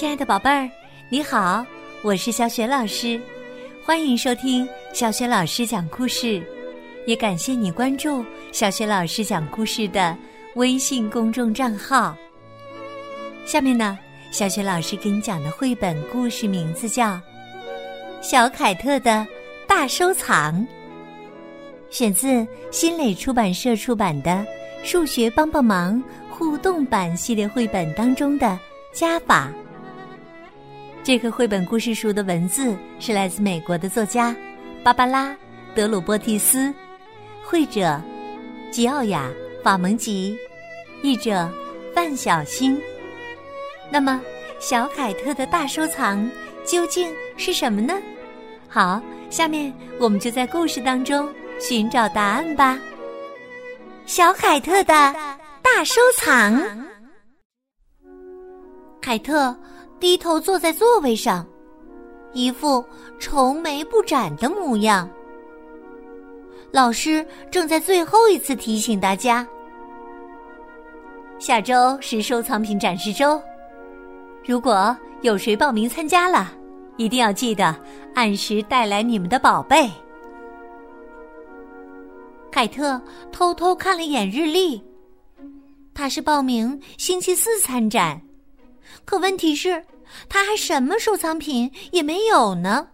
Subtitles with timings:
[0.00, 0.66] 亲爱的宝贝儿，
[1.10, 1.62] 你好，
[2.00, 3.20] 我是小雪老师，
[3.84, 6.42] 欢迎收听小雪老师讲故事，
[7.06, 10.16] 也感谢你关注小雪老师讲故事的
[10.54, 12.16] 微信公众账号。
[13.44, 13.98] 下面呢，
[14.30, 17.08] 小雪老师给你讲的绘本故事名字叫
[18.22, 19.26] 《小凯特的
[19.66, 20.54] 大收藏》，
[21.90, 24.30] 选自新蕾出版社出版的
[24.82, 25.94] 《数学帮帮忙》
[26.30, 28.58] 互动版系列绘本当中的
[28.94, 29.52] 加法。
[31.02, 34.36] 这个绘本故事书的文字是来自美国的作家
[34.84, 35.30] 芭芭拉·
[35.74, 36.72] 德鲁波蒂斯，
[37.42, 38.00] 绘者
[38.70, 39.30] 吉奥雅·
[39.64, 40.36] 法蒙吉，
[41.02, 41.50] 译者
[41.94, 42.78] 范小星。
[43.90, 44.20] 那么，
[44.60, 46.30] 小凯特的大收藏
[46.66, 47.94] 究竟是什么呢？
[48.68, 51.26] 好，下面我们就在故事当中
[51.58, 52.78] 寻找答案吧。
[54.04, 55.14] 小凯特的
[55.62, 56.62] 大收藏，
[59.00, 59.56] 凯特。
[60.00, 61.46] 低头坐在座位上，
[62.32, 62.82] 一副
[63.18, 65.08] 愁眉不展的模样。
[66.72, 69.46] 老师正在最后一次提醒大家：
[71.38, 73.40] 下周是收藏品展示周，
[74.42, 76.50] 如果有谁报名参加了，
[76.96, 77.76] 一定要记得
[78.14, 79.90] 按时带来你们的宝贝。
[82.50, 84.82] 凯特偷偷看了眼日历，
[85.92, 88.20] 他是报名星期四参展。
[89.04, 89.82] 可问题是，
[90.28, 92.88] 他还什么收藏品也没有呢。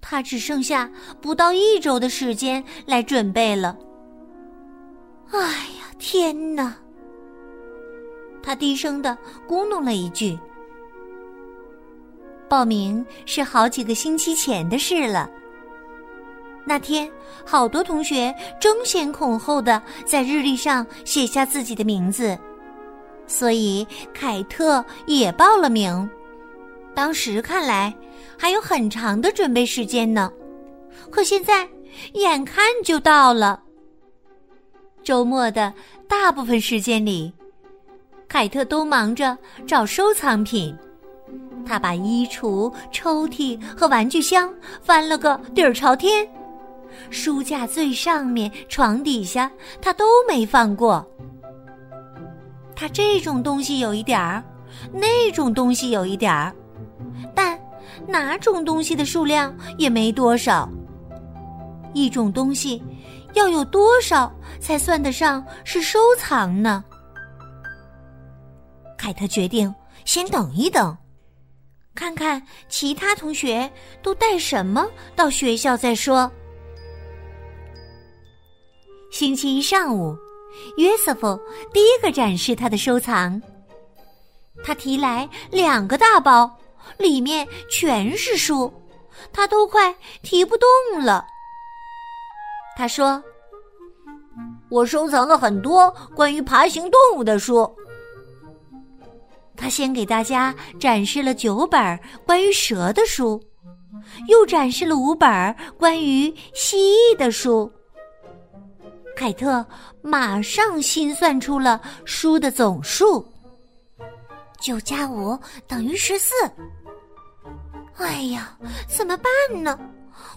[0.00, 3.76] 他只剩下不到一周的时间来准备了。
[5.30, 6.74] 哎呀，天哪！
[8.42, 10.38] 他低声的咕哝了一句
[12.48, 15.30] ：“报名是好几个星期前的事了。”
[16.64, 17.10] 那天，
[17.44, 22.38] 好多同学争先恐后的在日历上写下自己的名字。
[23.30, 26.10] 所以凯特也报了名。
[26.92, 27.94] 当时看来
[28.36, 30.30] 还有很长的准备时间呢，
[31.10, 31.66] 可现在
[32.14, 33.62] 眼看就到了。
[35.04, 35.72] 周末的
[36.08, 37.32] 大部分时间里，
[38.28, 40.76] 凯特都忙着找收藏品。
[41.64, 44.52] 他把衣橱、抽屉和玩具箱
[44.82, 46.28] 翻了个底儿朝天，
[47.10, 49.48] 书架最上面、床底下，
[49.80, 51.06] 他都没放过。
[52.80, 54.42] 他这种东西有一点儿，
[54.90, 56.50] 那种东西有一点儿，
[57.34, 57.60] 但
[58.08, 60.66] 哪种东西的数量也没多少。
[61.92, 62.82] 一种东西
[63.34, 66.82] 要有多少才算得上是收藏呢？
[68.96, 69.74] 凯特决定
[70.06, 70.96] 先等一等，
[71.94, 73.70] 看看其他同学
[74.02, 76.32] 都带什么到学校再说。
[79.12, 80.16] 星期一上午。
[80.76, 81.38] 约瑟夫
[81.72, 83.40] 第一个展示他的收藏。
[84.62, 86.50] 他提来两个大包，
[86.98, 88.72] 里面全是书，
[89.32, 91.24] 他都快提不动了。
[92.76, 93.22] 他说
[94.70, 97.70] ：“我收藏了很多关于爬行动物的书。”
[99.56, 103.42] 他先给大家展示了九本关于蛇的书，
[104.28, 107.70] 又展示了五本关于蜥蜴的书。
[109.20, 109.62] 凯特
[110.00, 113.22] 马上心算出了书的总数，
[114.58, 115.38] 九加五
[115.68, 116.32] 等于十四。
[117.96, 118.56] 哎呀，
[118.88, 119.78] 怎么办呢？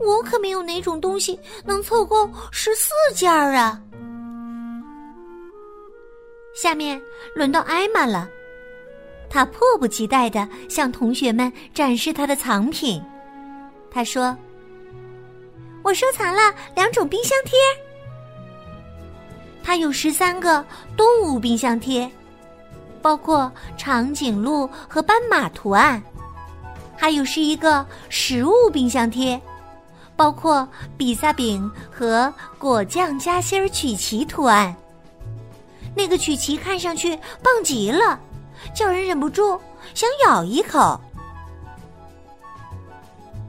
[0.00, 3.80] 我可没有哪种东西能凑够十四件儿啊！
[6.60, 7.00] 下面
[7.36, 8.28] 轮到艾玛了，
[9.30, 13.00] 她迫不及待的向同学们展示她的藏品。
[13.88, 14.36] 她说
[15.84, 17.56] ：“我收藏了两种冰箱贴。”
[19.66, 20.62] 它有十三个
[20.94, 22.08] 动物冰箱贴，
[23.00, 25.98] 包括长颈鹿和斑马图案；
[26.94, 29.40] 还有是一个食物冰箱贴，
[30.14, 34.76] 包括比萨饼和果酱夹心儿曲奇图案。
[35.96, 38.20] 那个曲奇看上去棒极了，
[38.74, 39.58] 叫人忍不住
[39.94, 41.00] 想咬一口。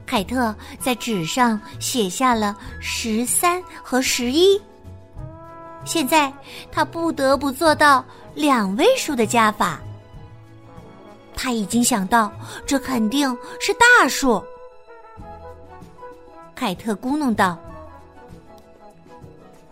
[0.06, 4.58] 凯特在纸上写下了十三和十一。
[5.86, 6.30] 现在
[6.70, 8.04] 他不得不做到
[8.34, 9.80] 两位数的加法。
[11.34, 12.32] 他已经想到，
[12.66, 14.42] 这肯定是大数。
[16.54, 17.58] 凯特咕哝道：“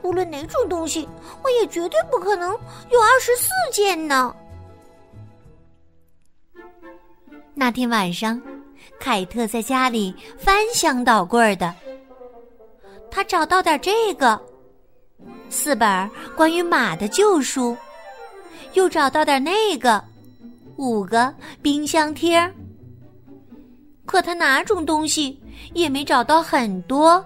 [0.03, 1.09] 无论哪种东西，
[1.43, 2.51] 我也绝对不可能
[2.91, 4.35] 有二十四件呢。”
[7.55, 8.41] 那天晚上，
[9.01, 11.75] 凯特在家里翻箱倒柜的，
[13.11, 14.41] 他找到点这个。
[15.55, 17.77] 四本关于马的旧书，
[18.73, 20.03] 又找到点那个，
[20.77, 22.53] 五个冰箱贴。
[24.05, 25.41] 可他哪种东西
[25.73, 27.25] 也没找到很多。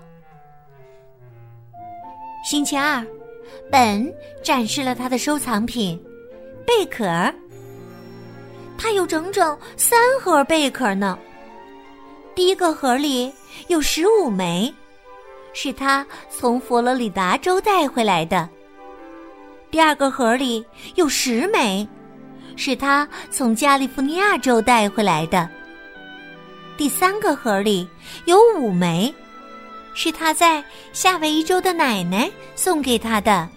[2.44, 3.04] 星期二，
[3.72, 4.14] 本
[4.44, 5.98] 展示了他的收藏品——
[6.66, 7.06] 贝壳。
[8.76, 11.18] 他有整整三盒贝壳呢。
[12.34, 13.32] 第一个盒里
[13.68, 14.72] 有十五枚，
[15.60, 18.48] 是他从佛罗里达州带回来的。
[19.72, 20.64] 第二个盒里
[20.94, 21.84] 有十枚，
[22.54, 25.50] 是他从加利福尼亚州带回来的。
[26.76, 27.88] 第三个盒里
[28.26, 29.12] 有五枚，
[29.94, 30.62] 是他在
[30.92, 33.48] 夏威夷州的奶奶送给他的。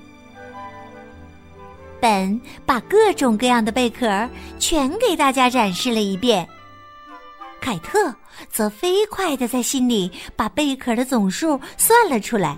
[2.00, 4.27] 本把各种各样的贝壳
[4.57, 6.47] 全给大家展示了一遍。
[7.62, 8.13] 凯特
[8.50, 12.58] 则飞快的在心里把贝壳的总数算了出来。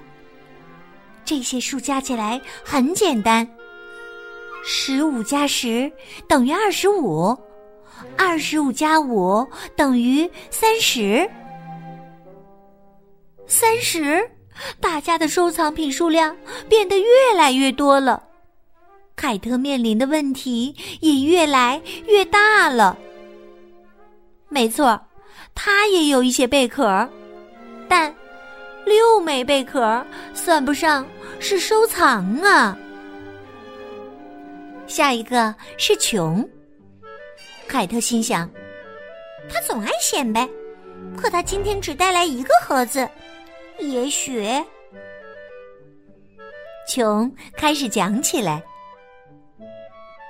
[1.25, 3.47] 这些数加起来很简单，
[4.65, 5.91] 十五加十
[6.27, 7.37] 等于二十五。
[8.17, 11.29] 二十五加五等于三十，
[13.45, 14.29] 三十，
[14.81, 16.35] 大家的收藏品数量
[16.67, 17.05] 变得越
[17.37, 18.21] 来越多了，
[19.15, 22.97] 凯特面临的问题也越来越大了。
[24.53, 25.01] 没错，
[25.55, 27.09] 他也有一些贝壳，
[27.89, 28.13] 但
[28.85, 30.05] 六枚贝壳
[30.35, 31.03] 算不上
[31.39, 32.77] 是收藏啊。
[34.85, 36.47] 下一个是穷。
[37.67, 38.47] 凯特心想
[39.49, 40.47] ：“他总爱显摆，
[41.17, 43.09] 可他今天只带来一个盒子。
[43.79, 44.47] 也许……”
[46.87, 48.61] 琼开始讲起来：“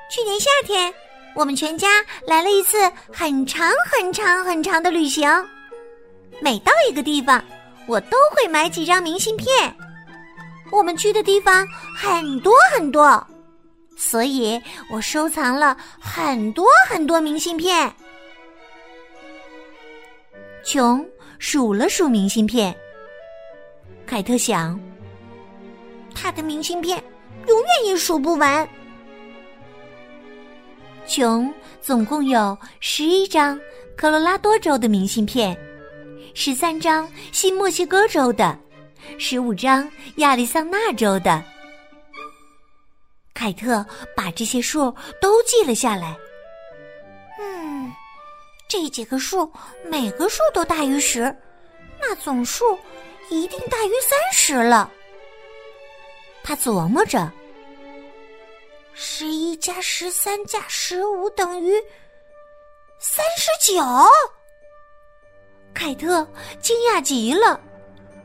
[0.10, 0.94] 去年夏天，
[1.35, 1.88] 我们全家
[2.27, 2.77] 来了一次
[3.12, 5.30] 很长、很长、很长的旅行。
[6.41, 7.44] 每到一个地方，
[7.88, 9.47] 我都会买几张明信片。
[10.71, 13.25] 我们去的地方很多很多。”
[13.95, 14.59] 所以
[14.89, 17.94] 我收藏了很多很多明信片。
[20.63, 21.06] 琼
[21.38, 22.75] 数了数明信片，
[24.06, 24.80] 凯特想，
[26.15, 27.01] 他的明信片
[27.47, 28.68] 永远也数不完。
[31.06, 33.60] 琼总共有十一张
[33.96, 35.58] 科罗拉多州的明信片，
[36.34, 38.58] 十三张新墨西哥州的，
[39.20, 41.44] 十五张亚利桑那州的。
[43.34, 43.86] 凯特
[44.16, 46.16] 把这些数都记了下来。
[47.40, 47.92] 嗯，
[48.68, 49.52] 这几个数
[49.86, 51.36] 每个数都大于十，
[52.00, 52.78] 那总数
[53.30, 54.90] 一定大于三十了。
[56.44, 57.32] 他琢磨着：
[58.94, 61.74] 十一加十三加十五等于
[63.00, 63.84] 三十九。
[65.74, 66.28] 凯特
[66.62, 67.60] 惊讶极了，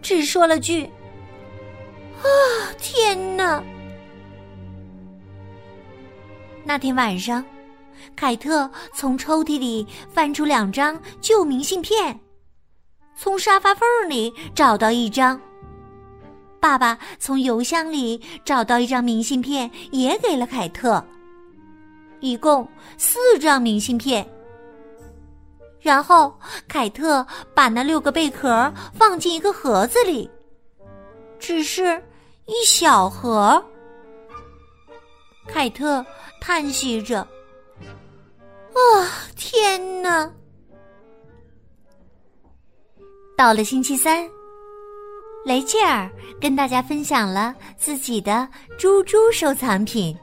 [0.02, 0.84] 只说了句
[2.22, 2.28] ：“啊，
[2.78, 3.62] 天哪！”
[6.62, 7.42] 那天晚上，
[8.14, 12.20] 凯特从抽屉里翻出两张旧明信片，
[13.16, 15.40] 从沙发缝里找到一张。
[16.60, 21.04] 爸爸从邮箱里找到一张明信片，也给了凯特。
[22.20, 24.28] 一共四张明信片。
[25.80, 30.28] 然后凯特把那六个贝壳放进一个盒子里，
[31.38, 32.02] 只是
[32.46, 33.64] 一小盒。
[35.46, 36.04] 凯特。
[36.40, 38.78] 叹息着，啊，
[39.34, 40.32] 天哪！
[43.36, 44.24] 到了星期三，
[45.48, 46.06] 雷切尔
[46.38, 50.14] 跟大家分享了自己的猪猪收藏品。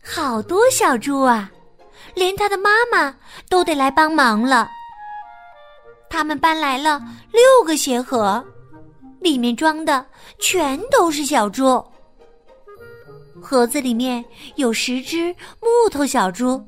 [0.00, 1.50] 好多小猪啊，
[2.14, 3.12] 连他的妈妈
[3.50, 4.68] 都得来帮忙了。
[6.08, 7.02] 他们搬来了
[7.32, 8.42] 六个鞋盒，
[9.18, 10.06] 里面装的
[10.38, 11.84] 全都是小猪。
[13.42, 14.24] 盒子里面
[14.54, 16.64] 有十只木头小猪，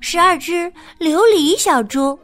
[0.00, 0.52] 十二只
[0.98, 2.18] 琉璃小猪，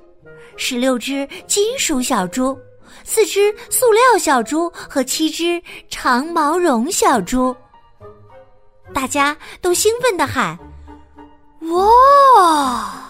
[0.57, 2.59] 十六只金属小猪，
[3.05, 7.55] 四只塑料小猪和七只长毛绒小猪。
[8.93, 10.59] 大家都兴奋的喊
[11.71, 13.07] ：“哇！”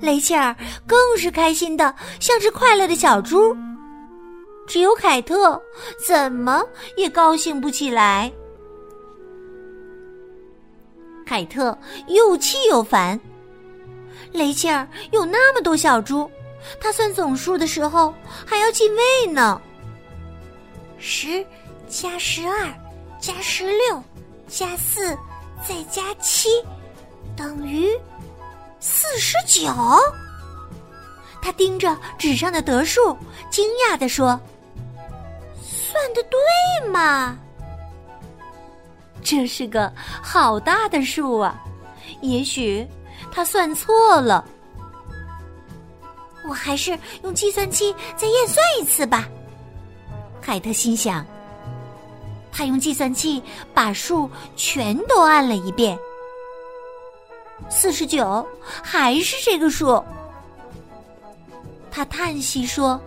[0.00, 0.54] 雷切尔
[0.86, 3.56] 更是开心的像只快乐的小猪，
[4.66, 5.60] 只有凯特
[6.06, 6.62] 怎么
[6.96, 8.30] 也高兴不起来。
[11.24, 11.76] 凯特
[12.08, 13.18] 又气又烦。
[14.32, 16.30] 雷切尔有那么多小猪，
[16.80, 18.14] 他算总数的时候
[18.46, 19.60] 还要进位呢。
[20.98, 21.44] 十
[21.88, 22.72] 加十二
[23.20, 24.02] 加十六
[24.48, 25.16] 加四
[25.66, 26.48] 再加七
[27.36, 27.88] 等于
[28.80, 29.70] 四十九。
[31.42, 33.16] 他盯着纸上的得数，
[33.50, 34.40] 惊讶地说
[35.60, 37.38] ：“算的对吗？”
[39.22, 39.92] 这是个
[40.22, 41.62] 好大的数啊！
[42.22, 42.86] 也许
[43.30, 44.46] 他算错了。
[46.48, 49.28] 我还是用计算器再验算一次吧。
[50.40, 51.24] 凯特心想。
[52.56, 53.42] 他用计算器
[53.74, 55.98] 把数全都按了一遍，
[57.68, 60.00] 四十九还是这个数。
[61.90, 63.00] 他叹息说：“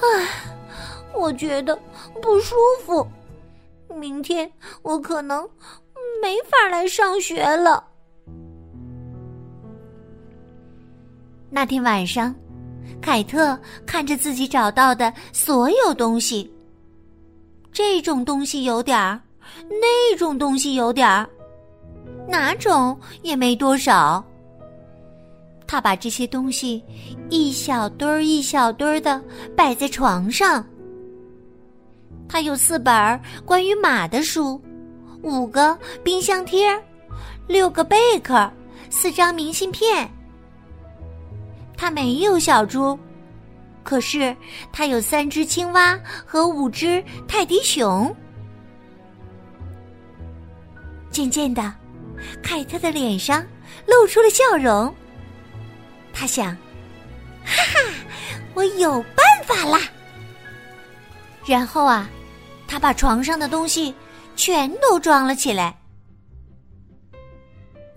[0.00, 0.28] 唉，
[1.12, 1.78] 我觉得
[2.22, 2.56] 不舒
[2.86, 3.06] 服，
[3.94, 5.46] 明天我可能
[6.22, 7.84] 没法来上学了。”
[11.54, 12.34] 那天晚上，
[13.00, 13.56] 凯特
[13.86, 16.52] 看着自己找到的所有东西，
[17.70, 19.20] 这种东西有点儿，
[19.68, 21.24] 那种东西有点儿，
[22.28, 24.22] 哪种也没多少。
[25.64, 26.82] 他把这些东西
[27.30, 29.22] 一小堆儿一小堆儿的
[29.56, 30.66] 摆在床上。
[32.28, 34.60] 他有四本关于马的书，
[35.22, 36.76] 五个冰箱贴，
[37.46, 38.50] 六个贝壳，
[38.90, 40.10] 四张明信片。
[41.84, 42.98] 他没有小猪，
[43.82, 44.34] 可是
[44.72, 48.10] 他有三只青蛙和五只泰迪熊。
[51.10, 51.70] 渐渐的，
[52.42, 53.44] 凯特的脸上
[53.86, 54.94] 露出了笑容。
[56.10, 56.56] 他想
[57.44, 57.80] ：“哈哈，
[58.54, 59.78] 我有办法啦！”
[61.44, 62.08] 然后啊，
[62.66, 63.94] 他把床上的东西
[64.36, 65.78] 全都装了起来。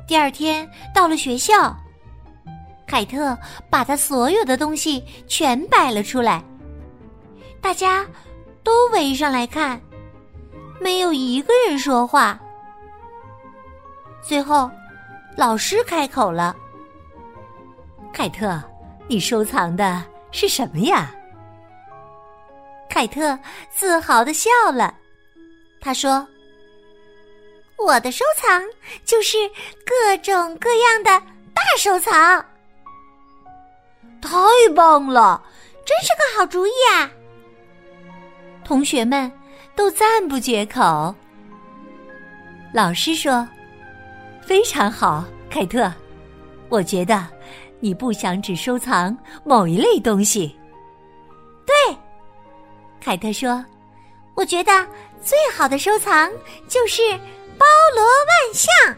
[0.06, 1.74] 第二天到了学校，
[2.88, 3.38] 凯特
[3.70, 6.42] 把他所有的东西全摆了出来，
[7.62, 8.08] 大家
[8.64, 9.80] 都围上来看，
[10.80, 12.40] 没有一个人说话。
[14.24, 14.72] 最后，
[15.36, 16.56] 老师开口了。
[18.14, 18.60] 凯特，
[19.08, 20.02] 你收藏的
[20.32, 21.14] 是什么呀？
[22.90, 23.38] 凯特
[23.70, 24.96] 自豪的笑了，
[25.82, 26.26] 他说
[27.78, 28.64] ：“我的收藏
[29.06, 29.38] 就是
[29.86, 31.12] 各种各样的
[31.54, 32.44] 大收藏。”
[34.22, 34.30] 太
[34.76, 35.42] 棒了，
[35.86, 37.10] 真是个好主意啊！
[38.64, 39.32] 同学们
[39.76, 41.14] 都赞不绝口。
[42.74, 43.48] 老师说
[44.42, 45.92] ：“非常好，凯特，
[46.70, 47.28] 我觉得。”
[47.80, 50.58] 你不想只收藏某一类东西？
[51.64, 51.96] 对，
[53.00, 53.64] 凯特说
[54.34, 54.72] ：“我觉得
[55.22, 56.28] 最好的收藏
[56.68, 57.04] 就是
[57.56, 58.98] 包罗万象。”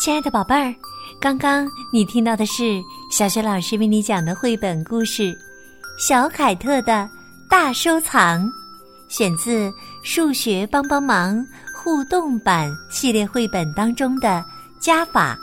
[0.00, 0.74] 亲爱的宝贝儿，
[1.20, 5.24] 刚刚你听到的是小雪老师为你讲的绘本故事
[5.98, 6.92] 《小凯特的》。
[7.50, 8.50] 大收藏，
[9.08, 9.68] 选自
[10.02, 11.36] 《数学帮帮忙》
[11.74, 14.42] 互动版系列绘本当中的
[14.80, 15.36] 加法。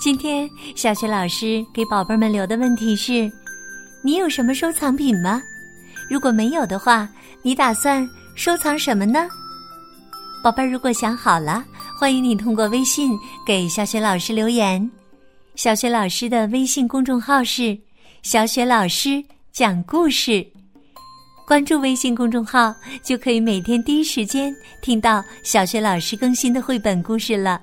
[0.00, 3.30] 今天小雪老师给宝贝们留的问题是：
[4.02, 5.40] 你有什么收藏品吗？
[6.10, 7.08] 如果没有的话，
[7.42, 9.28] 你打算收藏什么呢？
[10.42, 11.64] 宝贝儿，如果想好了，
[11.98, 14.90] 欢迎你通过微信给小雪老师留言。
[15.54, 17.76] 小雪老师的微信公众号是
[18.22, 20.46] “小雪老师讲故事”。
[21.48, 27.58] 关注微信公众号，就可以每天第一时间听到小雪老师更新的绘本故事了，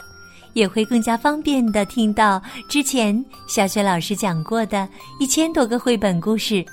[0.53, 6.65] 也会更加方便的听到之前小雪老师讲过的一千多个绘本故事。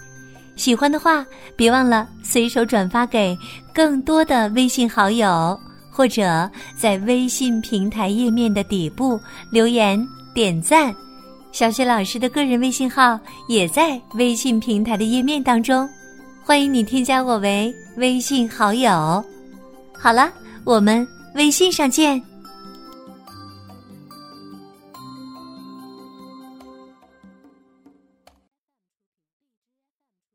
[0.57, 1.27] 喜欢的话，
[1.57, 3.37] 别忘了随手转发给
[3.75, 5.59] 更多的微信好友，
[5.91, 9.21] 或者在微信平台页面的底部
[9.51, 10.95] 留言点赞。
[11.53, 13.19] 小雪老师的个人微信号
[13.49, 15.89] 也在微信平台的页面当中。
[16.43, 19.23] 欢迎你添加我为微信好友。
[19.93, 20.33] 好了，
[20.65, 22.30] 我们微信上见。